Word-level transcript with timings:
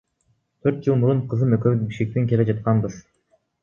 Төрт 0.63 0.79
жыл 0.87 0.97
мурун 1.03 1.21
кызым 1.35 1.55
экөөбүз 1.59 1.87
Бишкектен 1.93 2.29
келе 2.35 2.51
жатканбыз. 2.53 3.03